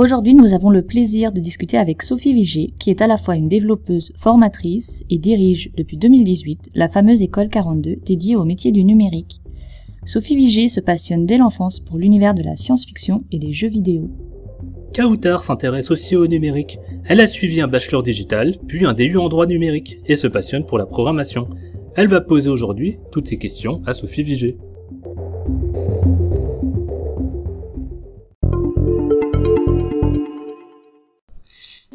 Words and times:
Aujourd'hui, 0.00 0.32
nous 0.32 0.54
avons 0.54 0.70
le 0.70 0.80
plaisir 0.80 1.30
de 1.30 1.40
discuter 1.40 1.76
avec 1.76 2.02
Sophie 2.02 2.32
Vigé, 2.32 2.72
qui 2.78 2.88
est 2.88 3.02
à 3.02 3.06
la 3.06 3.18
fois 3.18 3.36
une 3.36 3.50
développeuse 3.50 4.14
formatrice 4.16 5.04
et 5.10 5.18
dirige 5.18 5.70
depuis 5.76 5.98
2018 5.98 6.70
la 6.74 6.88
fameuse 6.88 7.20
école 7.20 7.50
42 7.50 7.96
dédiée 7.96 8.34
au 8.34 8.44
métier 8.44 8.72
du 8.72 8.82
numérique. 8.82 9.42
Sophie 10.06 10.36
Vigé 10.36 10.70
se 10.70 10.80
passionne 10.80 11.26
dès 11.26 11.36
l'enfance 11.36 11.80
pour 11.80 11.98
l'univers 11.98 12.32
de 12.32 12.42
la 12.42 12.56
science-fiction 12.56 13.24
et 13.30 13.38
des 13.38 13.52
jeux 13.52 13.68
vidéo. 13.68 14.08
Kautar 14.96 15.44
s'intéresse 15.44 15.90
aussi 15.90 16.16
au 16.16 16.26
numérique. 16.26 16.78
Elle 17.04 17.20
a 17.20 17.26
suivi 17.26 17.60
un 17.60 17.68
bachelor 17.68 18.02
digital, 18.02 18.56
puis 18.66 18.86
un 18.86 18.94
DU 18.94 19.18
en 19.18 19.28
droit 19.28 19.44
numérique, 19.44 19.98
et 20.06 20.16
se 20.16 20.28
passionne 20.28 20.64
pour 20.64 20.78
la 20.78 20.86
programmation. 20.86 21.46
Elle 21.94 22.08
va 22.08 22.22
poser 22.22 22.48
aujourd'hui 22.48 22.96
toutes 23.12 23.28
ces 23.28 23.36
questions 23.36 23.82
à 23.84 23.92
Sophie 23.92 24.22
Vigé. 24.22 24.56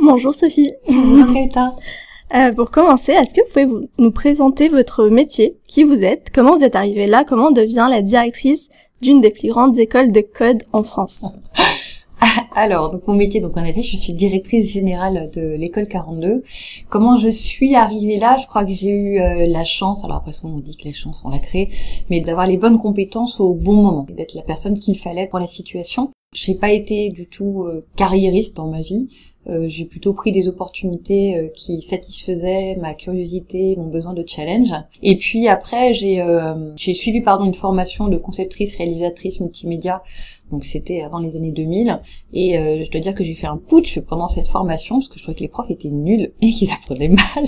Bonjour 0.06 0.36
Sophie. 0.36 0.72
Bonjour 0.88 1.34
Kaita. 1.34 1.74
Euh, 2.34 2.52
pour 2.52 2.72
commencer, 2.72 3.12
est-ce 3.12 3.36
que 3.36 3.42
vous 3.42 3.48
pouvez 3.50 3.66
vous, 3.66 3.88
nous 4.00 4.10
présenter 4.10 4.68
votre 4.68 5.08
métier, 5.10 5.58
qui 5.68 5.84
vous 5.84 6.04
êtes, 6.04 6.32
comment 6.34 6.56
vous 6.56 6.64
êtes 6.64 6.76
arrivée 6.76 7.06
là, 7.06 7.24
comment 7.24 7.50
on 7.50 7.52
devient 7.52 7.88
la 7.88 8.02
directrice 8.02 8.70
d'une 9.00 9.22
des 9.22 9.30
plus 9.30 9.50
grandes 9.50 9.78
écoles 9.78 10.12
de 10.12 10.22
code 10.22 10.64
en 10.74 10.82
France? 10.82 11.36
Alors, 12.56 12.92
donc 12.92 13.08
mon 13.08 13.14
métier, 13.14 13.42
donc 13.42 13.56
en 13.56 13.64
effet, 13.64 13.84
je 13.84 13.96
suis 13.96 14.12
directrice 14.12 14.74
générale 14.74 15.30
de 15.36 15.56
l'école 15.56 15.88
42. 15.88 16.42
Comment 16.90 17.16
je 17.16 17.30
suis 17.30 17.76
arrivée 17.76 18.18
là? 18.18 18.38
Je 18.42 18.48
crois 18.48 18.66
que 18.66 18.74
j'ai 18.74 18.90
eu 18.90 19.20
euh, 19.20 19.46
la 19.46 19.64
chance, 19.64 20.04
alors 20.04 20.18
après 20.18 20.32
on 20.44 20.56
dit 20.56 20.76
que 20.76 20.86
les 20.86 20.94
chances 20.94 21.22
on 21.24 21.30
la 21.30 21.40
crée, 21.40 21.70
mais 22.10 22.22
d'avoir 22.22 22.48
les 22.48 22.58
bonnes 22.58 22.80
compétences 22.80 23.40
au 23.40 23.54
bon 23.54 23.76
moment, 23.76 24.08
d'être 24.10 24.34
la 24.34 24.42
personne 24.42 24.80
qu'il 24.80 24.98
fallait 24.98 25.28
pour 25.28 25.40
la 25.40 25.48
situation. 25.48 26.10
J'ai 26.34 26.56
pas 26.56 26.72
été 26.72 27.12
du 27.12 27.28
tout 27.28 27.64
euh, 27.64 27.86
carriériste 27.96 28.56
dans 28.56 28.68
ma 28.68 28.82
vie. 28.82 29.08
Euh, 29.48 29.70
j'ai 29.70 29.86
plutôt 29.86 30.14
pris 30.14 30.32
des 30.32 30.48
opportunités 30.48 31.38
euh, 31.38 31.48
qui 31.54 31.82
satisfaisaient 31.82 32.78
ma 32.82 32.96
curiosité, 32.96 33.76
mon 33.76 33.88
besoin 33.88 34.14
de 34.14 34.24
challenge. 34.26 34.74
Et 35.04 35.18
puis 35.18 35.48
après, 35.48 35.94
j'ai 35.94 36.22
euh, 36.22 36.76
suivi 36.78 37.22
pardon 37.22 37.46
une 37.46 37.54
formation 37.54 38.08
de 38.08 38.18
conceptrice 38.18 38.76
réalisatrice 38.76 39.40
multimédia 39.40 40.02
donc 40.52 40.66
c'était 40.66 41.02
avant 41.02 41.20
les 41.20 41.36
années 41.36 41.52
2000. 41.52 42.00
Et 42.34 42.58
euh, 42.58 42.84
je 42.86 42.92
dois 42.92 43.02
dire 43.02 43.16
que 43.16 43.24
j'ai 43.24 43.36
fait 43.36 43.48
un 43.48 43.58
putsch 43.58 44.00
pendant 44.00 44.28
cette 44.28 44.48
formation 44.48 44.96
parce 44.96 45.10
que 45.10 45.18
je 45.18 45.24
trouvais 45.24 45.36
que 45.36 45.42
les 45.42 45.48
profs 45.48 45.72
étaient 45.72 45.90
nuls 45.90 46.32
et 46.42 46.50
qu'ils 46.50 46.72
apprenaient 46.72 47.10
mal. 47.10 47.46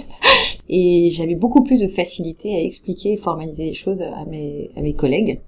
Et 0.70 1.12
j'avais 1.12 1.36
beaucoup 1.36 1.64
plus 1.64 1.80
de 1.80 1.88
facilité 1.88 2.54
à 2.56 2.62
expliquer 2.62 3.14
et 3.14 3.18
formaliser 3.18 3.64
les 3.66 3.74
choses 3.74 4.02
à 4.02 4.26
mes, 4.26 4.70
à 4.76 4.82
mes 4.82 4.94
collègues. 4.94 5.40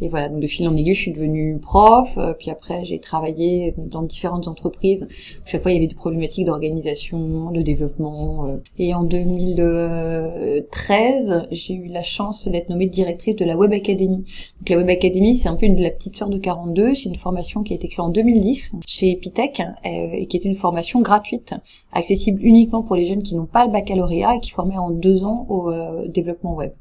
Et 0.00 0.08
voilà, 0.08 0.28
donc 0.28 0.40
de 0.40 0.48
fil 0.48 0.66
en 0.66 0.76
aiguille, 0.76 0.94
je 0.94 1.00
suis 1.00 1.12
devenue 1.12 1.60
prof. 1.60 2.18
Euh, 2.18 2.32
puis 2.32 2.50
après, 2.50 2.84
j'ai 2.84 2.98
travaillé 2.98 3.72
dans 3.78 4.02
différentes 4.02 4.48
entreprises. 4.48 5.06
Chaque 5.44 5.62
fois, 5.62 5.70
il 5.70 5.74
y 5.74 5.76
avait 5.78 5.86
des 5.86 5.94
problématiques 5.94 6.46
d'organisation, 6.46 7.52
de 7.52 7.62
développement. 7.62 8.48
Euh. 8.48 8.56
Et 8.78 8.92
en 8.94 9.04
2013, 9.04 11.46
j'ai 11.52 11.74
eu 11.74 11.86
la 11.86 12.02
chance 12.02 12.48
d'être 12.48 12.68
nommée 12.68 12.88
directrice 12.88 13.36
de 13.36 13.44
la 13.44 13.56
Web 13.56 13.72
Academy. 13.72 14.24
Donc 14.58 14.68
la 14.68 14.78
Web 14.78 14.90
Academy, 14.90 15.36
c'est 15.36 15.48
un 15.48 15.54
peu 15.54 15.66
une, 15.66 15.80
la 15.80 15.90
petite 15.90 16.16
sœur 16.16 16.28
de 16.28 16.38
42 16.38 16.93
c'est 16.94 17.08
une 17.08 17.16
formation 17.16 17.62
qui 17.62 17.72
a 17.72 17.76
été 17.76 17.88
créée 17.88 18.04
en 18.04 18.08
2010 18.08 18.76
chez 18.86 19.12
Epitech 19.12 19.60
euh, 19.60 19.64
et 19.84 20.26
qui 20.26 20.36
est 20.36 20.44
une 20.44 20.54
formation 20.54 21.00
gratuite, 21.00 21.54
accessible 21.92 22.40
uniquement 22.42 22.82
pour 22.82 22.96
les 22.96 23.06
jeunes 23.06 23.22
qui 23.22 23.34
n'ont 23.34 23.46
pas 23.46 23.66
le 23.66 23.72
baccalauréat 23.72 24.36
et 24.36 24.40
qui 24.40 24.50
formaient 24.50 24.78
en 24.78 24.90
deux 24.90 25.24
ans 25.24 25.46
au 25.48 25.70
euh, 25.70 26.08
développement 26.08 26.54
web. 26.54 26.72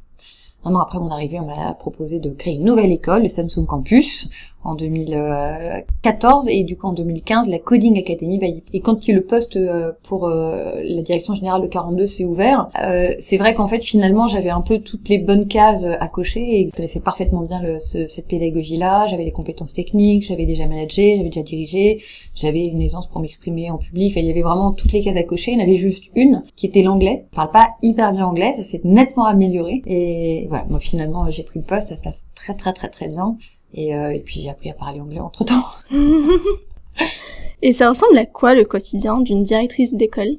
Un 0.66 0.76
an 0.76 0.80
après 0.80 1.00
mon 1.00 1.10
arrivée, 1.10 1.40
on 1.40 1.46
m'a 1.46 1.74
proposé 1.74 2.20
de 2.20 2.30
créer 2.30 2.56
une 2.56 2.64
nouvelle 2.64 2.92
école, 2.92 3.24
le 3.24 3.30
Samsung 3.30 3.66
Campus, 3.68 4.30
en 4.64 4.76
2014 4.76 6.46
et 6.48 6.64
du 6.64 6.78
coup 6.78 6.88
en 6.88 6.94
2015 6.94 7.48
la 7.48 7.60
Coding 7.60 7.98
Academy 7.98 8.40
va 8.40 8.48
y... 8.48 8.64
et 8.74 8.80
quand 8.80 9.08
le 9.08 9.22
poste 9.22 9.58
euh, 9.58 9.92
pour 10.04 10.28
euh, 10.28 10.76
la 10.84 11.02
direction 11.02 11.36
générale 11.36 11.62
de 11.62 11.68
42 11.68 12.06
s'est 12.06 12.26
ouvert. 12.26 12.70
Euh, 12.82 13.14
c'est 13.20 13.38
vrai 13.38 13.54
qu'en 13.54 13.68
fait 13.68 13.84
finalement 13.84 14.28
j'avais 14.28 14.50
un 14.50 14.62
peu 14.62 14.80
toutes 14.80 15.10
les 15.10 15.18
bonnes 15.18 15.48
cases 15.48 15.84
à 15.84 16.08
cocher 16.08 16.62
et 16.62 16.68
je 16.68 16.76
connaissais 16.76 17.02
parfaitement 17.02 17.42
bien 17.42 17.62
le, 17.62 17.80
cette 17.80 18.28
pédagogie 18.28 18.78
là 18.78 19.08
j'avais 19.08 19.26
les 19.26 19.32
compétences 19.32 19.74
techniques 19.74 20.28
j'avais 20.28 20.46
déjà 20.46 20.66
managé 20.66 21.18
j'avais 21.18 21.30
déjà 21.30 21.44
dirigé 21.44 22.02
j'avais 22.34 22.68
une 22.68 22.82
aisance 22.82 23.08
pour 23.08 23.22
m'exprimer 23.22 23.70
en 23.70 23.78
public. 23.78 24.12
Enfin, 24.12 24.22
il 24.22 24.28
y 24.28 24.32
avait 24.32 24.42
vraiment 24.42 24.72
toutes 24.72 24.92
les 24.92 25.02
cases 25.02 25.18
à 25.18 25.24
cocher. 25.24 25.52
Il 25.52 25.60
y 25.60 25.62
en 25.62 25.64
avait 25.64 25.76
juste 25.76 26.06
une 26.16 26.42
qui 26.56 26.66
était 26.66 26.82
l'anglais. 26.82 27.26
Je 27.32 27.36
parle 27.36 27.52
pas 27.52 27.70
hyper 27.82 28.14
bien 28.14 28.26
anglais 28.26 28.54
ça 28.54 28.64
s'est 28.64 28.82
nettement 28.84 29.26
amélioré. 29.26 29.82
Et 29.86 30.48
moi 30.70 30.80
finalement 30.80 31.30
j'ai 31.30 31.44
pris 31.44 31.60
le 31.60 31.66
poste 31.66 31.88
ça 31.90 31.98
se 31.98 32.04
passe 32.04 32.26
très 32.36 32.54
très 32.56 32.74
très 32.74 32.90
très 32.90 33.08
bien. 33.08 33.38
Et, 33.74 33.96
euh, 33.96 34.12
et 34.12 34.20
puis 34.20 34.42
j'ai 34.42 34.50
appris 34.50 34.70
à 34.70 34.74
parler 34.74 35.00
anglais 35.00 35.20
entre 35.20 35.44
temps. 35.44 35.66
et 37.62 37.74
ça 37.74 37.90
ressemble 37.90 38.18
à 38.18 38.26
quoi 38.26 38.54
le 38.54 38.66
quotidien 38.66 39.20
d'une 39.20 39.44
directrice 39.44 39.96
d'école? 39.96 40.36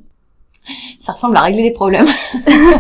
Ça 1.05 1.13
ressemble 1.13 1.37
à 1.37 1.43
régler 1.43 1.65
des 1.65 1.71
problèmes. 1.71 2.07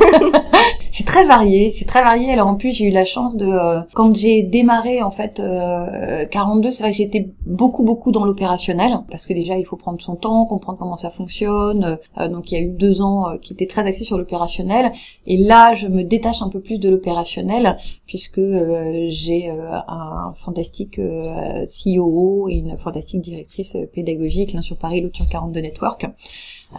c'est 0.90 1.04
très 1.04 1.26
varié, 1.26 1.70
c'est 1.72 1.84
très 1.84 2.02
varié. 2.02 2.32
Alors 2.32 2.48
en 2.48 2.54
plus, 2.54 2.72
j'ai 2.72 2.86
eu 2.86 2.90
la 2.90 3.04
chance 3.04 3.36
de 3.36 3.44
euh, 3.44 3.80
quand 3.92 4.16
j'ai 4.16 4.42
démarré 4.42 5.02
en 5.02 5.10
fait 5.10 5.40
euh, 5.40 6.24
42, 6.30 6.70
c'est 6.70 6.84
vrai 6.84 6.92
que 6.92 6.96
j'étais 6.96 7.28
beaucoup 7.44 7.82
beaucoup 7.82 8.12
dans 8.12 8.24
l'opérationnel 8.24 9.00
parce 9.10 9.26
que 9.26 9.34
déjà 9.34 9.58
il 9.58 9.66
faut 9.66 9.76
prendre 9.76 10.00
son 10.00 10.16
temps, 10.16 10.46
comprendre 10.46 10.78
comment 10.78 10.96
ça 10.96 11.10
fonctionne. 11.10 11.98
Euh, 12.16 12.28
donc 12.28 12.50
il 12.50 12.54
y 12.54 12.56
a 12.56 12.60
eu 12.62 12.70
deux 12.70 13.02
ans 13.02 13.28
euh, 13.28 13.36
qui 13.36 13.52
étaient 13.52 13.66
très 13.66 13.86
axés 13.86 14.04
sur 14.04 14.16
l'opérationnel 14.16 14.92
et 15.26 15.36
là 15.36 15.74
je 15.74 15.86
me 15.88 16.02
détache 16.02 16.40
un 16.40 16.48
peu 16.48 16.60
plus 16.60 16.80
de 16.80 16.88
l'opérationnel 16.88 17.76
puisque 18.06 18.40
j'ai 19.08 19.50
un 19.50 20.32
fantastique 20.36 20.98
CEO 20.98 22.48
et 22.48 22.54
une 22.54 22.78
fantastique 22.78 23.20
directrice 23.20 23.76
pédagogique 23.92 24.54
l'un 24.54 24.62
sur 24.62 24.78
Paris, 24.78 25.02
l'autre 25.02 25.16
sur 25.16 25.26
42 25.26 25.60
Network. 25.60 26.06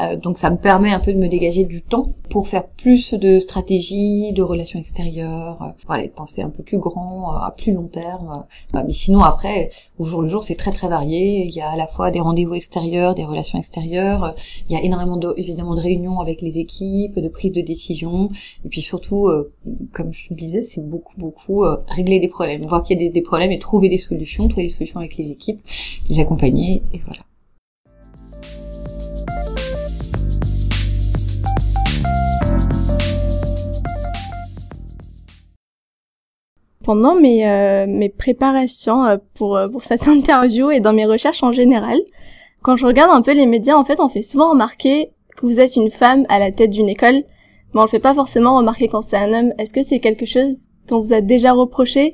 Euh, 0.01 0.15
donc 0.15 0.37
ça 0.37 0.49
me 0.49 0.57
permet 0.57 0.91
un 0.91 0.99
peu 0.99 1.13
de 1.13 1.17
me 1.17 1.27
dégager 1.27 1.63
du 1.63 1.81
temps 1.81 2.09
pour 2.29 2.47
faire 2.47 2.67
plus 2.67 3.13
de 3.13 3.39
stratégie, 3.39 4.33
de 4.33 4.41
relations 4.41 4.79
extérieures, 4.79 5.61
euh, 5.61 5.67
voilà, 5.87 6.05
de 6.05 6.11
penser 6.11 6.41
un 6.41 6.49
peu 6.49 6.63
plus 6.63 6.79
grand, 6.79 7.33
euh, 7.33 7.37
à 7.39 7.53
plus 7.55 7.71
long 7.71 7.87
terme. 7.87 8.45
Bah, 8.73 8.83
mais 8.85 8.93
sinon 8.93 9.21
après, 9.21 9.69
au 9.99 10.05
jour 10.05 10.21
le 10.21 10.27
jour, 10.27 10.43
c'est 10.43 10.55
très 10.55 10.71
très 10.71 10.87
varié. 10.87 11.45
Il 11.45 11.55
y 11.55 11.61
a 11.61 11.69
à 11.69 11.75
la 11.75 11.87
fois 11.87 12.11
des 12.11 12.19
rendez-vous 12.19 12.55
extérieurs, 12.55 13.15
des 13.15 13.25
relations 13.25 13.57
extérieures. 13.57 14.35
Il 14.69 14.75
y 14.75 14.77
a 14.77 14.83
énormément 14.83 15.17
de, 15.17 15.33
évidemment 15.37 15.75
de 15.75 15.81
réunions 15.81 16.19
avec 16.19 16.41
les 16.41 16.59
équipes, 16.59 17.19
de 17.19 17.29
prise 17.29 17.51
de 17.51 17.61
décision, 17.61 18.29
et 18.65 18.69
puis 18.69 18.81
surtout, 18.81 19.29
comme 19.93 20.13
je 20.13 20.29
te 20.29 20.33
disais, 20.33 20.61
c'est 20.61 20.87
beaucoup 20.87 21.13
beaucoup 21.17 21.63
régler 21.87 22.19
des 22.19 22.27
problèmes, 22.27 22.65
voir 22.65 22.83
qu'il 22.83 22.97
y 22.97 22.99
a 22.99 23.07
des, 23.07 23.09
des 23.09 23.21
problèmes 23.21 23.51
et 23.51 23.59
trouver 23.59 23.89
des 23.89 23.97
solutions, 23.97 24.47
trouver 24.47 24.63
des 24.63 24.69
solutions 24.69 24.99
avec 24.99 25.17
les 25.17 25.31
équipes, 25.31 25.59
les 26.09 26.19
accompagner, 26.19 26.83
et 26.93 27.01
voilà. 27.05 27.21
Pendant 36.85 37.15
mes, 37.15 37.49
euh, 37.49 37.87
mes 37.87 38.09
préparations 38.09 39.05
euh, 39.05 39.17
pour, 39.33 39.57
euh, 39.57 39.67
pour 39.67 39.83
cette 39.83 40.07
interview 40.07 40.69
et 40.69 40.79
dans 40.79 40.93
mes 40.93 41.05
recherches 41.05 41.41
en 41.41 41.51
général, 41.51 41.99
quand 42.61 42.75
je 42.75 42.85
regarde 42.85 43.11
un 43.11 43.23
peu 43.23 43.33
les 43.33 43.47
médias, 43.47 43.75
en 43.75 43.83
fait, 43.83 43.99
on 43.99 44.07
fait 44.07 44.21
souvent 44.21 44.51
remarquer 44.51 45.11
que 45.35 45.47
vous 45.47 45.59
êtes 45.59 45.75
une 45.75 45.89
femme 45.89 46.25
à 46.29 46.37
la 46.37 46.51
tête 46.51 46.69
d'une 46.69 46.87
école, 46.87 47.23
mais 47.73 47.81
on 47.81 47.81
le 47.81 47.87
fait 47.87 47.99
pas 47.99 48.13
forcément 48.13 48.55
remarquer 48.55 48.87
quand 48.87 49.01
c'est 49.01 49.17
un 49.17 49.33
homme. 49.33 49.53
Est-ce 49.57 49.73
que 49.73 49.81
c'est 49.81 49.99
quelque 49.99 50.27
chose 50.27 50.67
qu'on 50.87 51.01
vous 51.01 51.13
a 51.13 51.21
déjà 51.21 51.53
reproché 51.53 52.13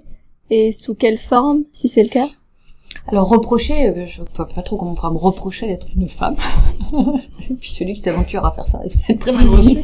et 0.49 0.71
sous 0.71 0.95
quelle 0.95 1.17
forme, 1.17 1.63
si 1.73 1.89
c'est 1.89 2.03
le 2.03 2.09
cas? 2.09 2.27
Alors 3.07 3.27
reprocher, 3.27 3.93
je 4.07 4.21
vois 4.35 4.47
pas 4.47 4.61
trop 4.61 4.77
comment 4.77 4.91
on 4.91 4.95
pourra 4.95 5.11
me 5.11 5.17
reprocher 5.17 5.67
d'être 5.67 5.87
une 5.95 6.07
femme. 6.07 6.35
et 7.49 7.53
puis 7.55 7.71
celui 7.71 7.93
qui 7.93 8.01
s'aventure 8.01 8.45
à 8.45 8.51
faire 8.51 8.67
ça, 8.67 8.79
il 8.85 8.91
va 8.91 9.03
être 9.09 9.19
très 9.19 9.31
mal 9.31 9.47
reçu. 9.49 9.77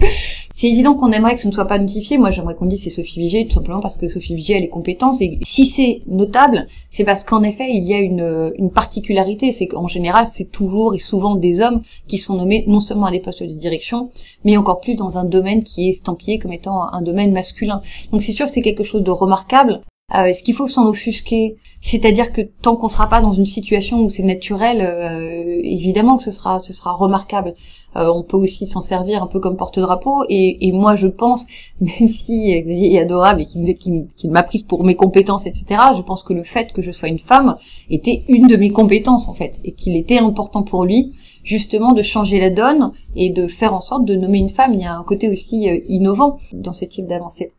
C'est 0.57 0.71
évident 0.71 0.95
qu'on 0.95 1.11
aimerait 1.11 1.35
que 1.35 1.41
ce 1.41 1.47
ne 1.47 1.53
soit 1.53 1.67
pas 1.67 1.77
notifié. 1.77 2.17
Moi, 2.17 2.31
j'aimerais 2.31 2.55
qu'on 2.55 2.65
dise 2.65 2.83
c'est 2.83 2.89
Sophie 2.89 3.19
Vigier, 3.19 3.45
tout 3.45 3.53
simplement 3.53 3.79
parce 3.79 3.95
que 3.95 4.07
Sophie 4.07 4.33
Vigier, 4.33 4.57
elle 4.57 4.63
est 4.63 4.69
compétente. 4.69 5.21
Et 5.21 5.37
si 5.43 5.67
c'est 5.67 6.01
notable, 6.07 6.65
c'est 6.89 7.03
parce 7.03 7.23
qu'en 7.23 7.43
effet, 7.43 7.69
il 7.69 7.83
y 7.83 7.93
a 7.93 7.99
une, 7.99 8.51
une 8.57 8.71
particularité. 8.71 9.51
C'est 9.51 9.67
qu'en 9.67 9.87
général, 9.87 10.25
c'est 10.25 10.51
toujours 10.51 10.95
et 10.95 10.99
souvent 10.99 11.35
des 11.35 11.61
hommes 11.61 11.83
qui 12.07 12.17
sont 12.17 12.35
nommés 12.35 12.63
non 12.65 12.79
seulement 12.79 13.05
à 13.05 13.11
des 13.11 13.19
postes 13.19 13.43
de 13.43 13.53
direction, 13.53 14.09
mais 14.45 14.57
encore 14.57 14.79
plus 14.79 14.95
dans 14.95 15.19
un 15.19 15.25
domaine 15.25 15.61
qui 15.61 15.85
est 15.85 15.89
estampillé 15.89 16.39
comme 16.39 16.53
étant 16.53 16.91
un 16.91 17.03
domaine 17.03 17.31
masculin. 17.31 17.83
Donc 18.11 18.23
c'est 18.23 18.31
sûr 18.31 18.47
que 18.47 18.51
c'est 18.51 18.63
quelque 18.63 18.83
chose 18.83 19.03
de 19.03 19.11
remarquable. 19.11 19.83
Euh, 20.15 20.23
Est-ce 20.23 20.41
qu'il 20.41 20.55
faut 20.55 20.69
s'en 20.69 20.87
offusquer? 20.87 21.57
C'est-à-dire 21.81 22.31
que 22.31 22.39
tant 22.61 22.77
qu'on 22.77 22.87
sera 22.87 23.09
pas 23.09 23.19
dans 23.19 23.33
une 23.33 23.45
situation 23.45 23.99
où 24.05 24.09
c'est 24.09 24.23
naturel, 24.23 24.79
euh, 24.79 25.59
évidemment 25.63 26.15
que 26.15 26.23
ce 26.23 26.31
sera, 26.31 26.61
ce 26.63 26.71
sera 26.71 26.93
remarquable. 26.93 27.55
Euh, 27.97 28.07
on 28.07 28.23
peut 28.23 28.37
aussi 28.37 28.67
s'en 28.67 28.79
servir 28.79 29.21
un 29.21 29.27
peu 29.27 29.41
comme 29.41 29.57
porte-drapeau. 29.57 30.23
Et, 30.29 30.71
moi, 30.71 30.95
je 30.95 31.07
pense, 31.07 31.45
même 31.81 32.07
si 32.07 32.53
Xavier 32.53 32.95
est 32.95 32.99
adorable 32.99 33.41
et 33.41 33.45
qu'il 33.45 33.75
qu 33.75 34.27
m'a 34.29 34.43
prise 34.43 34.61
pour 34.61 34.85
mes 34.85 34.95
compétences, 34.95 35.45
etc., 35.45 35.65
je 35.97 36.01
pense 36.01 36.23
que 36.23 36.31
le 36.31 36.43
fait 36.43 36.71
que 36.71 36.81
je 36.81 36.91
sois 36.91 37.09
une 37.09 37.19
femme 37.19 37.57
était 37.89 38.23
une 38.29 38.47
de 38.47 38.55
mes 38.55 38.69
compétences, 38.69 39.27
en 39.27 39.33
fait, 39.33 39.59
et 39.65 39.73
qu'il 39.73 39.97
était 39.97 40.19
important 40.19 40.63
pour 40.63 40.85
lui, 40.85 41.11
justement, 41.43 41.91
de 41.91 42.01
changer 42.01 42.39
la 42.39 42.49
donne 42.49 42.93
et 43.17 43.29
de 43.29 43.45
faire 43.47 43.73
en 43.73 43.81
sorte 43.81 44.05
de 44.05 44.15
nommer 44.15 44.39
une 44.39 44.47
femme. 44.47 44.73
Il 44.73 44.79
y 44.79 44.85
a 44.85 44.95
un 44.95 45.03
côté 45.03 45.27
aussi 45.27 45.67
innovant 45.89 46.37
dans 46.53 46.73
ce 46.73 46.85
type 46.85 47.07
d'avancée. 47.07 47.51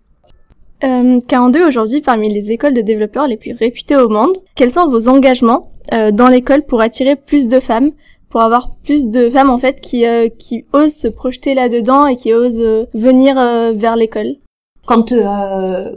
Euh, 0.84 1.20
42 1.26 1.66
aujourd'hui 1.66 2.00
parmi 2.00 2.32
les 2.32 2.52
écoles 2.52 2.74
de 2.74 2.80
développeurs 2.80 3.26
les 3.26 3.36
plus 3.36 3.52
réputées 3.52 3.96
au 3.96 4.08
monde. 4.08 4.36
Quels 4.54 4.70
sont 4.70 4.88
vos 4.88 5.08
engagements 5.08 5.68
euh, 5.92 6.12
dans 6.12 6.28
l'école 6.28 6.62
pour 6.62 6.80
attirer 6.80 7.16
plus 7.16 7.48
de 7.48 7.58
femmes 7.58 7.90
pour 8.28 8.42
avoir 8.42 8.76
plus 8.84 9.08
de 9.08 9.30
femmes 9.30 9.50
en 9.50 9.58
fait 9.58 9.80
qui 9.80 10.06
euh, 10.06 10.28
qui 10.28 10.66
osent 10.72 10.94
se 10.94 11.08
projeter 11.08 11.54
là-dedans 11.54 12.06
et 12.06 12.14
qui 12.14 12.32
osent 12.32 12.60
euh, 12.60 12.84
venir 12.94 13.34
vers 13.74 13.96
l'école? 13.96 14.34
Quand 14.86 15.12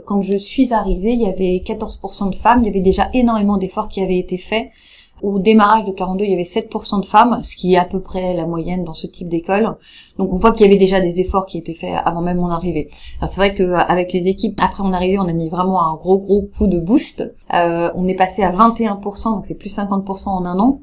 quand 0.06 0.22
je 0.22 0.36
suis 0.36 0.72
arrivée, 0.72 1.12
il 1.12 1.22
y 1.22 1.26
avait 1.26 1.62
14% 1.64 2.30
de 2.30 2.34
femmes, 2.34 2.60
il 2.62 2.66
y 2.66 2.68
avait 2.68 2.80
déjà 2.80 3.08
énormément 3.14 3.58
d'efforts 3.58 3.88
qui 3.88 4.02
avaient 4.02 4.18
été 4.18 4.36
faits. 4.36 4.68
Au 5.22 5.38
démarrage 5.38 5.84
de 5.84 5.92
42, 5.92 6.24
il 6.24 6.30
y 6.30 6.34
avait 6.34 6.42
7% 6.42 7.00
de 7.00 7.06
femmes, 7.06 7.40
ce 7.44 7.54
qui 7.54 7.74
est 7.74 7.78
à 7.78 7.84
peu 7.84 8.00
près 8.00 8.34
la 8.34 8.44
moyenne 8.44 8.84
dans 8.84 8.92
ce 8.92 9.06
type 9.06 9.28
d'école. 9.28 9.76
Donc 10.18 10.32
on 10.32 10.36
voit 10.36 10.50
qu'il 10.50 10.66
y 10.66 10.68
avait 10.68 10.78
déjà 10.78 11.00
des 11.00 11.20
efforts 11.20 11.46
qui 11.46 11.58
étaient 11.58 11.74
faits 11.74 11.94
avant 12.04 12.22
même 12.22 12.38
mon 12.38 12.50
arrivée. 12.50 12.88
C'est 13.20 13.36
vrai 13.36 13.54
qu'avec 13.54 14.12
les 14.12 14.26
équipes, 14.26 14.58
après 14.60 14.82
mon 14.82 14.92
arrivée, 14.92 15.20
on 15.20 15.28
a 15.28 15.32
mis 15.32 15.48
vraiment 15.48 15.86
un 15.86 15.94
gros 15.94 16.18
gros 16.18 16.48
coup 16.58 16.66
de 16.66 16.80
boost. 16.80 17.34
Euh, 17.54 17.90
on 17.94 18.08
est 18.08 18.14
passé 18.14 18.42
à 18.42 18.50
21%, 18.50 19.34
donc 19.34 19.46
c'est 19.46 19.54
plus 19.54 19.76
50% 19.76 20.28
en 20.28 20.44
un 20.44 20.58
an. 20.58 20.80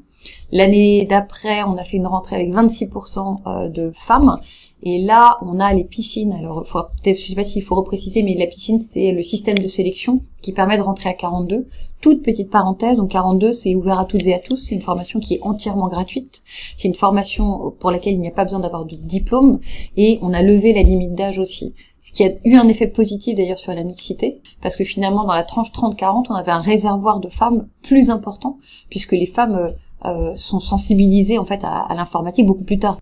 L'année 0.52 1.04
d'après, 1.04 1.62
on 1.62 1.76
a 1.76 1.84
fait 1.84 1.98
une 1.98 2.06
rentrée 2.06 2.36
avec 2.36 2.50
26% 2.50 3.40
euh, 3.46 3.68
de 3.68 3.92
femmes. 3.94 4.36
Et 4.82 5.02
là, 5.02 5.38
on 5.42 5.60
a 5.60 5.72
les 5.74 5.84
piscines. 5.84 6.32
Alors, 6.32 6.62
peut-être, 6.62 7.20
je 7.20 7.28
sais 7.28 7.34
pas 7.34 7.44
s'il 7.44 7.62
faut 7.62 7.74
repréciser, 7.74 8.22
mais 8.22 8.34
la 8.34 8.46
piscine, 8.46 8.80
c'est 8.80 9.12
le 9.12 9.22
système 9.22 9.58
de 9.58 9.68
sélection 9.68 10.20
qui 10.40 10.52
permet 10.52 10.78
de 10.78 10.82
rentrer 10.82 11.10
à 11.10 11.14
42. 11.14 11.66
Toute 12.00 12.22
petite 12.22 12.50
parenthèse, 12.50 12.96
donc 12.96 13.10
42, 13.10 13.52
c'est 13.52 13.74
ouvert 13.74 13.98
à 13.98 14.04
toutes 14.04 14.26
et 14.26 14.34
à 14.34 14.38
tous. 14.38 14.56
C'est 14.56 14.74
une 14.74 14.80
formation 14.80 15.20
qui 15.20 15.34
est 15.34 15.42
entièrement 15.42 15.88
gratuite. 15.88 16.42
C'est 16.76 16.88
une 16.88 16.94
formation 16.94 17.74
pour 17.78 17.90
laquelle 17.90 18.14
il 18.14 18.20
n'y 18.20 18.28
a 18.28 18.32
pas 18.32 18.44
besoin 18.44 18.60
d'avoir 18.60 18.86
de 18.86 18.96
diplôme. 18.96 19.60
Et 19.96 20.18
on 20.22 20.32
a 20.32 20.42
levé 20.42 20.72
la 20.72 20.82
limite 20.82 21.14
d'âge 21.14 21.38
aussi. 21.38 21.74
Ce 22.00 22.12
qui 22.12 22.24
a 22.24 22.30
eu 22.44 22.56
un 22.56 22.66
effet 22.68 22.86
positif 22.86 23.36
d'ailleurs 23.36 23.58
sur 23.58 23.74
la 23.74 23.84
mixité, 23.84 24.40
parce 24.62 24.76
que 24.76 24.84
finalement, 24.84 25.24
dans 25.24 25.34
la 25.34 25.44
tranche 25.44 25.70
30-40, 25.72 26.26
on 26.30 26.34
avait 26.34 26.50
un 26.50 26.62
réservoir 26.62 27.20
de 27.20 27.28
femmes 27.28 27.68
plus 27.82 28.08
important, 28.08 28.56
puisque 28.88 29.12
les 29.12 29.26
femmes 29.26 29.56
euh, 29.56 29.68
euh, 30.06 30.34
sont 30.34 30.60
sensibilisés 30.60 31.36
en 31.36 31.44
fait 31.44 31.62
à, 31.62 31.86
l'informatique 31.94 32.46
beaucoup 32.46 32.64
plus 32.64 32.78
tard. 32.78 32.98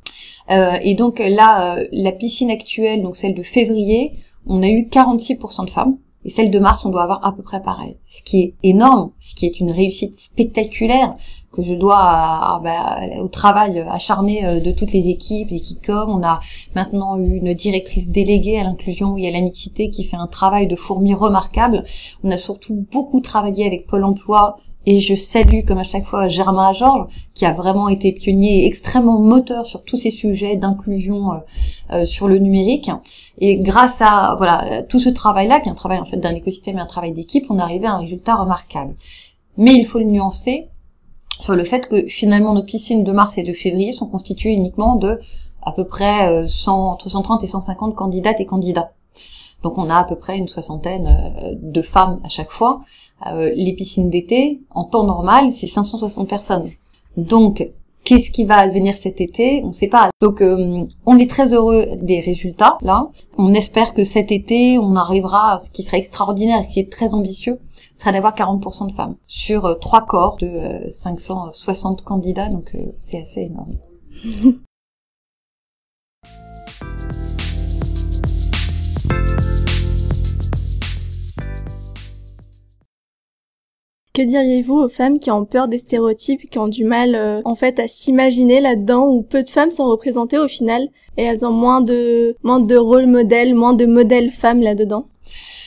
Euh, 0.50 0.72
et 0.82 0.94
donc 0.94 1.20
là, 1.20 1.76
euh, 1.76 1.86
la 1.92 2.10
piscine 2.10 2.50
actuelle, 2.50 3.02
donc 3.02 3.16
celle 3.16 3.34
de 3.34 3.42
février, 3.44 4.14
on 4.46 4.64
a 4.64 4.68
eu 4.68 4.88
46% 4.90 5.66
de 5.66 5.70
femmes. 5.70 5.96
Et 6.28 6.30
celle 6.30 6.50
de 6.50 6.58
mars, 6.58 6.84
on 6.84 6.90
doit 6.90 7.04
avoir 7.04 7.24
à 7.24 7.32
peu 7.32 7.40
près 7.42 7.62
pareil. 7.62 7.96
Ce 8.06 8.22
qui 8.22 8.42
est 8.42 8.54
énorme, 8.62 9.12
ce 9.18 9.34
qui 9.34 9.46
est 9.46 9.60
une 9.60 9.70
réussite 9.70 10.14
spectaculaire 10.14 11.16
que 11.50 11.62
je 11.62 11.72
dois 11.72 12.60
bah, 12.62 12.98
au 13.22 13.28
travail 13.28 13.82
acharné 13.90 14.60
de 14.60 14.70
toutes 14.72 14.92
les 14.92 15.08
équipes, 15.08 15.48
qui 15.48 15.78
comme 15.80 16.10
on 16.10 16.22
a 16.22 16.40
maintenant 16.74 17.16
une 17.16 17.54
directrice 17.54 18.10
déléguée 18.10 18.58
à 18.58 18.64
l'inclusion 18.64 19.16
et 19.16 19.26
à 19.26 19.30
la 19.30 19.40
mixité 19.40 19.88
qui 19.88 20.04
fait 20.04 20.18
un 20.18 20.26
travail 20.26 20.66
de 20.66 20.76
fourmi 20.76 21.14
remarquable. 21.14 21.82
On 22.22 22.30
a 22.30 22.36
surtout 22.36 22.86
beaucoup 22.92 23.22
travaillé 23.22 23.64
avec 23.64 23.86
Pôle 23.86 24.04
Emploi 24.04 24.58
et 24.90 25.00
je 25.00 25.14
salue 25.14 25.66
comme 25.66 25.76
à 25.76 25.84
chaque 25.84 26.04
fois 26.04 26.28
Germain 26.28 26.72
Georges 26.72 27.08
qui 27.34 27.44
a 27.44 27.52
vraiment 27.52 27.90
été 27.90 28.10
pionnier 28.10 28.62
et 28.62 28.66
extrêmement 28.66 29.18
moteur 29.18 29.66
sur 29.66 29.84
tous 29.84 29.98
ces 29.98 30.08
sujets 30.08 30.56
d'inclusion 30.56 31.32
euh, 31.32 31.36
euh, 31.92 32.04
sur 32.06 32.26
le 32.26 32.38
numérique. 32.38 32.90
Et 33.38 33.58
grâce 33.58 34.00
à 34.00 34.34
voilà 34.38 34.82
tout 34.84 34.98
ce 34.98 35.10
travail-là, 35.10 35.60
qui 35.60 35.68
est 35.68 35.70
un 35.70 35.74
travail 35.74 35.98
en 35.98 36.06
fait 36.06 36.16
d'un 36.16 36.34
écosystème 36.34 36.78
et 36.78 36.80
un 36.80 36.86
travail 36.86 37.12
d'équipe, 37.12 37.44
on 37.50 37.58
arrivé 37.58 37.86
à 37.86 37.92
un 37.92 37.98
résultat 37.98 38.36
remarquable. 38.36 38.94
Mais 39.58 39.74
il 39.74 39.84
faut 39.84 39.98
le 39.98 40.06
nuancer 40.06 40.68
sur 41.38 41.54
le 41.54 41.64
fait 41.64 41.86
que 41.86 42.06
finalement 42.06 42.54
nos 42.54 42.62
piscines 42.62 43.04
de 43.04 43.12
mars 43.12 43.36
et 43.36 43.42
de 43.42 43.52
février 43.52 43.92
sont 43.92 44.06
constituées 44.06 44.52
uniquement 44.52 44.96
de 44.96 45.20
à 45.60 45.72
peu 45.72 45.84
près 45.84 46.46
100, 46.48 46.72
euh, 46.72 46.92
entre 46.92 47.10
130 47.10 47.44
et 47.44 47.46
150 47.46 47.94
candidates 47.94 48.40
et 48.40 48.46
candidats. 48.46 48.92
Donc 49.62 49.76
on 49.76 49.90
a 49.90 49.96
à 49.96 50.04
peu 50.04 50.16
près 50.16 50.38
une 50.38 50.48
soixantaine 50.48 51.58
de 51.60 51.82
femmes 51.82 52.20
à 52.24 52.30
chaque 52.30 52.50
fois. 52.50 52.80
Euh, 53.26 53.50
les 53.54 53.72
piscines 53.72 54.10
d'été, 54.10 54.60
en 54.70 54.84
temps 54.84 55.04
normal, 55.04 55.52
c'est 55.52 55.66
560 55.66 56.28
personnes. 56.28 56.70
Donc, 57.16 57.68
qu'est-ce 58.04 58.30
qui 58.30 58.44
va 58.44 58.58
advenir 58.58 58.94
cet 58.94 59.20
été? 59.20 59.60
On 59.64 59.68
ne 59.68 59.72
sait 59.72 59.88
pas. 59.88 60.10
Donc, 60.20 60.40
euh, 60.40 60.84
on 61.04 61.18
est 61.18 61.28
très 61.28 61.52
heureux 61.52 61.86
des 62.00 62.20
résultats, 62.20 62.78
là. 62.82 63.08
On 63.36 63.52
espère 63.54 63.92
que 63.94 64.04
cet 64.04 64.30
été, 64.30 64.78
on 64.78 64.94
arrivera, 64.94 65.58
ce 65.58 65.70
qui 65.70 65.82
serait 65.82 65.98
extraordinaire, 65.98 66.62
ce 66.62 66.74
qui 66.74 66.80
est 66.80 66.92
très 66.92 67.14
ambitieux, 67.14 67.58
serait 67.94 68.12
d'avoir 68.12 68.34
40% 68.34 68.88
de 68.88 68.92
femmes 68.92 69.16
sur 69.26 69.66
euh, 69.66 69.74
trois 69.74 70.02
corps 70.06 70.36
de 70.36 70.88
560 70.90 72.02
candidats, 72.02 72.48
donc 72.48 72.76
c'est 72.96 73.20
assez 73.20 73.42
énorme. 73.42 73.74
Que 84.18 84.24
diriez-vous 84.24 84.74
aux 84.74 84.88
femmes 84.88 85.20
qui 85.20 85.30
ont 85.30 85.44
peur 85.44 85.68
des 85.68 85.78
stéréotypes, 85.78 86.50
qui 86.50 86.58
ont 86.58 86.66
du 86.66 86.82
mal 86.82 87.14
euh, 87.14 87.40
en 87.44 87.54
fait 87.54 87.78
à 87.78 87.86
s'imaginer 87.86 88.58
là-dedans 88.58 89.06
où 89.06 89.22
peu 89.22 89.44
de 89.44 89.48
femmes 89.48 89.70
sont 89.70 89.86
représentées 89.86 90.38
au 90.38 90.48
final 90.48 90.88
et 91.16 91.22
elles 91.22 91.46
ont 91.46 91.52
moins 91.52 91.80
de 91.80 92.34
moins 92.42 92.58
de 92.58 92.76
rôles 92.76 93.06
modèles, 93.06 93.54
moins 93.54 93.74
de 93.74 93.86
modèles 93.86 94.30
femmes 94.30 94.60
là-dedans? 94.60 95.04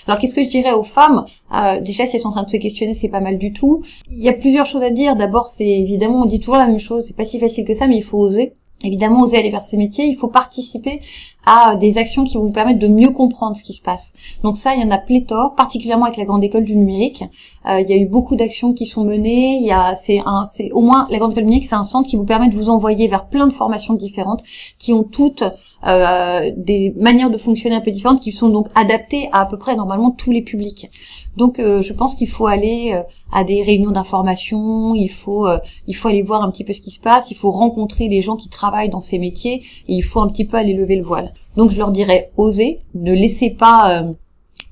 Alors 0.06 0.20
qu'est-ce 0.20 0.36
que 0.36 0.44
je 0.44 0.50
dirais 0.50 0.74
aux 0.74 0.84
femmes? 0.84 1.24
Euh, 1.56 1.80
Déjà, 1.80 2.06
si 2.06 2.18
elles 2.18 2.22
sont 2.24 2.28
en 2.28 2.34
train 2.34 2.44
de 2.44 2.50
se 2.50 2.58
questionner, 2.58 2.94
c'est 2.94 3.08
pas 3.08 3.22
mal 3.22 3.38
du 3.38 3.54
tout. 3.54 3.84
Il 4.10 4.22
y 4.22 4.28
a 4.28 4.34
plusieurs 4.34 4.66
choses 4.66 4.84
à 4.84 4.90
dire. 4.90 5.16
D'abord, 5.16 5.48
c'est 5.48 5.66
évidemment, 5.66 6.24
on 6.24 6.26
dit 6.26 6.42
toujours 6.42 6.58
la 6.58 6.68
même 6.68 6.80
chose. 6.82 7.06
C'est 7.08 7.16
pas 7.16 7.24
si 7.24 7.40
facile 7.40 7.64
que 7.64 7.74
ça, 7.74 7.88
mais 7.88 7.96
il 7.96 8.04
faut 8.04 8.18
oser 8.18 8.52
évidemment 8.88 9.22
oser 9.22 9.38
aller 9.38 9.52
vers 9.52 9.64
ces 9.64 9.78
métiers, 9.78 10.06
il 10.06 10.16
faut 10.16 10.28
participer 10.28 11.02
à 11.46 11.76
des 11.76 11.98
actions 11.98 12.24
qui 12.24 12.38
vont 12.38 12.44
vous 12.44 12.52
permettre 12.52 12.78
de 12.78 12.88
mieux 12.88 13.10
comprendre 13.10 13.58
ce 13.58 13.64
qui 13.64 13.74
se 13.74 13.82
passe. 13.82 14.14
Donc 14.44 14.58
ça, 14.58 14.76
il 14.76 14.82
y 14.82 14.84
en 14.84 14.92
a 14.92 15.00
pléthore, 15.00 15.56
particulièrement 15.56 16.06
avec 16.06 16.18
la 16.18 16.26
grande 16.26 16.44
école 16.44 16.64
du 16.64 16.76
numérique. 16.76 17.24
Euh, 17.68 17.82
il 17.82 17.90
y 17.90 17.94
a 17.94 17.98
eu 17.98 18.06
beaucoup 18.06 18.36
d'actions 18.36 18.74
qui 18.74 18.86
sont 18.86 19.04
menées. 19.04 19.58
Il 19.58 19.66
y 19.66 19.72
a, 19.72 19.96
c'est 19.96 20.22
un, 20.24 20.44
c'est 20.46 20.72
au 20.72 20.82
moins 20.82 21.08
la 21.10 21.18
grande 21.18 21.32
école 21.32 21.44
du 21.44 21.50
numérique, 21.50 21.68
c'est 21.68 21.76
un 21.76 21.84
centre 21.84 22.08
qui 22.08 22.16
vous 22.16 22.26
permet 22.26 22.48
de 22.48 22.56
vous 22.56 22.70
envoyer 22.70 23.08
vers 23.08 23.28
plein 23.28 23.48
de 23.48 23.54
formations 23.54 23.96
différentes, 23.96 24.44
qui 24.78 24.94
ont 24.94 25.04
toutes 25.04 25.44
euh, 25.88 26.52
des 26.56 26.94
manières 26.98 27.32
de 27.32 27.38
fonctionner 27.38 27.76
un 27.76 27.82
peu 27.82 27.92
différentes, 27.92 28.20
qui 28.22 28.32
sont 28.32 28.50
donc 28.50 28.68
adaptées 28.76 29.28
à 29.32 29.42
à 29.42 29.46
peu 29.46 29.58
près 29.58 29.76
normalement 29.76 30.12
tous 30.12 30.32
les 30.32 30.42
publics. 30.42 30.90
Donc 31.38 31.60
euh, 31.60 31.82
je 31.82 31.94
pense 31.94 32.16
qu'il 32.16 32.30
faut 32.30 32.48
aller 32.48 32.94
euh, 32.94 33.04
à 33.32 33.44
des 33.44 33.64
réunions 33.64 33.92
d'information, 33.92 34.94
il 34.96 35.10
faut 35.10 35.48
euh, 35.48 35.58
il 35.88 35.96
faut 35.96 36.08
aller 36.10 36.22
voir 36.22 36.44
un 36.44 36.52
petit 36.52 36.64
peu 36.64 36.74
ce 36.74 36.82
qui 36.82 36.92
se 36.92 37.00
passe, 37.00 37.32
il 37.32 37.36
faut 37.36 37.52
rencontrer 37.52 38.08
les 38.08 38.22
gens 38.22 38.36
qui 38.36 38.50
travaillent 38.50 38.71
dans 38.92 39.02
ces 39.02 39.20
métiers 39.20 39.64
il 39.88 40.04
faut 40.04 40.20
un 40.20 40.28
petit 40.28 40.46
peu 40.46 40.58
aller 40.58 40.74
lever 40.74 40.96
le 40.96 41.04
voile. 41.04 41.34
Donc 41.56 41.72
je 41.72 41.78
leur 41.78 41.92
dirais 41.92 42.32
osez, 42.38 42.80
ne 42.96 43.14
laissez 43.14 43.50
pas 43.52 44.04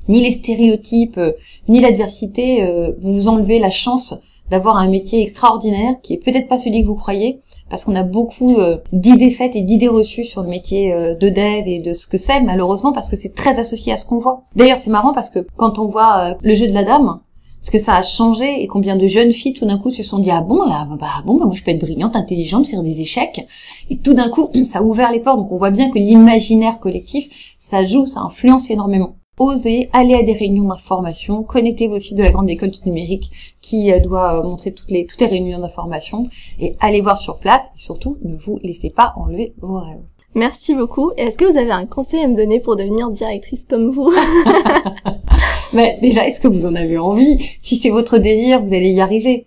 ni 0.07 0.21
les 0.21 0.31
stéréotypes 0.31 1.19
ni 1.67 1.79
l'adversité 1.81 2.67
vous 3.01 3.27
enlever 3.27 3.59
la 3.59 3.69
chance 3.69 4.15
d'avoir 4.49 4.77
un 4.77 4.87
métier 4.87 5.21
extraordinaire 5.21 5.95
qui 6.01 6.13
est 6.13 6.23
peut-être 6.23 6.47
pas 6.47 6.57
celui 6.57 6.81
que 6.81 6.87
vous 6.87 6.95
croyez 6.95 7.39
parce 7.69 7.83
qu'on 7.83 7.95
a 7.95 8.03
beaucoup 8.03 8.57
d'idées 8.91 9.29
faites 9.29 9.55
et 9.55 9.61
d'idées 9.61 9.87
reçues 9.87 10.23
sur 10.23 10.41
le 10.41 10.49
métier 10.49 10.91
de 10.91 11.29
dev 11.29 11.67
et 11.67 11.79
de 11.79 11.93
ce 11.93 12.07
que 12.07 12.17
c'est 12.17 12.41
malheureusement 12.41 12.93
parce 12.93 13.09
que 13.09 13.15
c'est 13.15 13.35
très 13.35 13.59
associé 13.59 13.93
à 13.93 13.97
ce 13.97 14.05
qu'on 14.05 14.19
voit. 14.19 14.43
D'ailleurs 14.55 14.79
c'est 14.79 14.89
marrant 14.89 15.13
parce 15.13 15.29
que 15.29 15.45
quand 15.57 15.77
on 15.77 15.87
voit 15.87 16.35
le 16.41 16.55
jeu 16.55 16.67
de 16.67 16.73
la 16.73 16.83
dame, 16.83 17.19
ce 17.61 17.71
que 17.71 17.77
ça 17.77 17.95
a 17.95 18.03
changé 18.03 18.61
et 18.63 18.67
combien 18.67 18.95
de 18.95 19.07
jeunes 19.07 19.31
filles 19.31 19.53
tout 19.53 19.65
d'un 19.65 19.77
coup 19.77 19.91
se 19.91 20.03
sont 20.03 20.19
dit 20.19 20.31
ah 20.31 20.41
bon 20.41 20.61
ah, 20.65 20.87
bah 20.99 21.07
bon 21.25 21.35
bah 21.35 21.45
moi 21.45 21.55
je 21.55 21.63
peux 21.63 21.71
être 21.71 21.79
brillante 21.79 22.15
intelligente 22.15 22.67
faire 22.67 22.83
des 22.83 23.01
échecs. 23.01 23.45
Et 23.89 23.97
tout 23.97 24.13
d'un 24.13 24.29
coup 24.29 24.49
ça 24.63 24.79
a 24.79 24.81
ouvert 24.81 25.11
les 25.11 25.19
portes. 25.19 25.39
Donc 25.39 25.51
on 25.51 25.57
voit 25.57 25.71
bien 25.71 25.89
que 25.89 25.99
l'imaginaire 25.99 26.79
collectif 26.79 27.55
ça 27.57 27.85
joue 27.85 28.05
ça 28.05 28.21
influence 28.21 28.69
énormément. 28.69 29.15
Osez 29.37 29.89
aller 29.93 30.15
à 30.15 30.23
des 30.23 30.33
réunions 30.33 30.67
d'information 30.67 31.43
connectez 31.43 31.87
vos 31.87 31.99
filles 31.99 32.17
de 32.17 32.23
la 32.23 32.31
grande 32.31 32.49
école 32.49 32.71
du 32.71 32.79
numérique 32.85 33.31
qui 33.61 33.91
euh, 33.91 33.99
doit 33.99 34.39
euh, 34.39 34.43
montrer 34.43 34.73
toutes 34.73 34.91
les 34.91 35.05
toutes 35.05 35.21
les 35.21 35.27
réunions 35.27 35.59
d'information 35.59 36.27
et 36.59 36.75
allez 36.79 37.01
voir 37.01 37.17
sur 37.17 37.37
place. 37.39 37.67
Et 37.75 37.79
surtout 37.79 38.17
ne 38.23 38.35
vous 38.35 38.59
laissez 38.63 38.89
pas 38.89 39.13
enlever 39.15 39.53
vos 39.61 39.79
rêves. 39.79 40.01
Merci 40.35 40.75
beaucoup. 40.75 41.11
Est-ce 41.17 41.37
que 41.37 41.45
vous 41.45 41.57
avez 41.57 41.71
un 41.71 41.85
conseil 41.85 42.23
à 42.23 42.27
me 42.27 42.35
donner 42.35 42.59
pour 42.59 42.75
devenir 42.75 43.09
directrice 43.09 43.65
comme 43.65 43.89
vous? 43.89 44.13
Mais 45.73 45.97
déjà, 46.01 46.27
est-ce 46.27 46.39
que 46.39 46.47
vous 46.47 46.65
en 46.65 46.75
avez 46.75 46.97
envie? 46.97 47.37
Si 47.61 47.75
c'est 47.75 47.89
votre 47.89 48.17
désir, 48.17 48.61
vous 48.63 48.73
allez 48.73 48.91
y 48.91 49.01
arriver. 49.01 49.45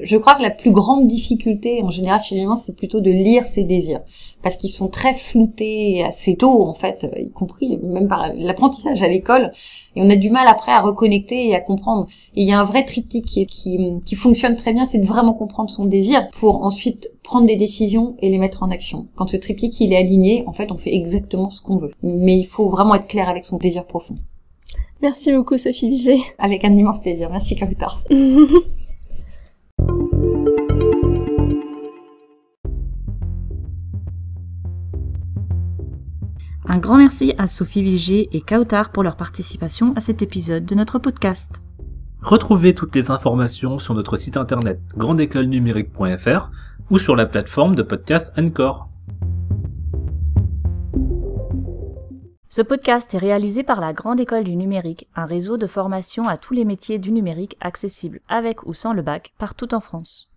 Je 0.00 0.16
crois 0.16 0.34
que 0.34 0.42
la 0.42 0.50
plus 0.50 0.72
grande 0.72 1.06
difficulté 1.06 1.80
en 1.82 1.90
général 1.90 2.18
chez 2.20 2.34
les 2.34 2.44
gens, 2.44 2.56
c'est 2.56 2.74
plutôt 2.74 3.00
de 3.00 3.10
lire 3.10 3.46
ses 3.46 3.62
désirs, 3.62 4.00
parce 4.42 4.56
qu'ils 4.56 4.70
sont 4.70 4.88
très 4.88 5.14
floutés 5.14 6.02
assez 6.02 6.34
tôt 6.34 6.64
en 6.64 6.72
fait, 6.72 7.06
y 7.16 7.30
compris 7.30 7.78
même 7.82 8.08
par 8.08 8.32
l'apprentissage 8.34 9.00
à 9.02 9.06
l'école, 9.06 9.52
et 9.94 10.02
on 10.02 10.10
a 10.10 10.16
du 10.16 10.30
mal 10.30 10.48
après 10.48 10.72
à 10.72 10.80
reconnecter 10.80 11.46
et 11.48 11.54
à 11.54 11.60
comprendre. 11.60 12.06
Et 12.34 12.42
il 12.42 12.48
y 12.48 12.52
a 12.52 12.58
un 12.58 12.64
vrai 12.64 12.84
triptyque 12.84 13.26
qui, 13.26 13.46
qui, 13.46 14.00
qui 14.04 14.16
fonctionne 14.16 14.56
très 14.56 14.72
bien, 14.72 14.86
c'est 14.86 14.98
de 14.98 15.06
vraiment 15.06 15.34
comprendre 15.34 15.70
son 15.70 15.84
désir 15.84 16.28
pour 16.32 16.64
ensuite 16.64 17.12
prendre 17.22 17.46
des 17.46 17.56
décisions 17.56 18.16
et 18.20 18.28
les 18.28 18.38
mettre 18.38 18.64
en 18.64 18.70
action. 18.70 19.06
Quand 19.14 19.30
ce 19.30 19.36
triptyque 19.36 19.78
il 19.80 19.92
est 19.92 19.98
aligné, 19.98 20.42
en 20.48 20.52
fait, 20.52 20.72
on 20.72 20.78
fait 20.78 20.94
exactement 20.94 21.50
ce 21.50 21.60
qu'on 21.60 21.76
veut. 21.76 21.92
Mais 22.02 22.36
il 22.36 22.46
faut 22.46 22.68
vraiment 22.68 22.96
être 22.96 23.06
clair 23.06 23.28
avec 23.28 23.44
son 23.44 23.58
désir 23.58 23.84
profond. 23.84 24.14
Merci 25.02 25.32
beaucoup 25.32 25.58
Sophie 25.58 25.88
Vigé. 25.88 26.18
Avec 26.38 26.64
un 26.64 26.70
immense 26.70 27.00
plaisir. 27.00 27.28
Merci 27.30 27.56
Kavita. 27.56 27.88
Un 36.64 36.78
grand 36.78 36.96
merci 36.96 37.34
à 37.36 37.48
Sophie 37.48 37.82
Vigé 37.82 38.28
et 38.32 38.40
Kautar 38.40 38.92
pour 38.92 39.02
leur 39.02 39.16
participation 39.16 39.92
à 39.94 40.00
cet 40.00 40.22
épisode 40.22 40.64
de 40.64 40.74
notre 40.74 40.98
podcast. 40.98 41.60
Retrouvez 42.22 42.72
toutes 42.72 42.94
les 42.94 43.10
informations 43.10 43.78
sur 43.78 43.94
notre 43.94 44.16
site 44.16 44.36
internet 44.36 44.80
grandeécolenumérique.fr 44.96 46.50
ou 46.90 46.98
sur 46.98 47.16
la 47.16 47.26
plateforme 47.26 47.74
de 47.74 47.82
podcast 47.82 48.32
Encore. 48.38 48.91
Ce 52.54 52.60
podcast 52.60 53.14
est 53.14 53.18
réalisé 53.18 53.62
par 53.62 53.80
la 53.80 53.94
Grande 53.94 54.20
École 54.20 54.44
du 54.44 54.56
Numérique, 54.56 55.08
un 55.16 55.24
réseau 55.24 55.56
de 55.56 55.66
formation 55.66 56.28
à 56.28 56.36
tous 56.36 56.52
les 56.52 56.66
métiers 56.66 56.98
du 56.98 57.10
numérique 57.10 57.56
accessible 57.62 58.20
avec 58.28 58.66
ou 58.66 58.74
sans 58.74 58.92
le 58.92 59.00
bac 59.00 59.32
partout 59.38 59.72
en 59.72 59.80
France. 59.80 60.31